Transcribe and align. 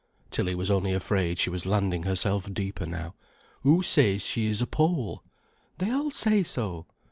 Tilly 0.31 0.55
was 0.55 0.71
only 0.71 0.95
afraid 0.95 1.37
she 1.37 1.51
was 1.51 1.67
landing 1.67 2.01
herself 2.01 2.51
deeper 2.51 2.87
now. 2.87 3.13
"Who 3.61 3.83
says 3.83 4.23
she's 4.23 4.59
a 4.59 4.65
Pole?" 4.65 5.23
"They 5.77 5.91
all 5.91 6.09
say 6.09 6.41
so." 6.41 6.87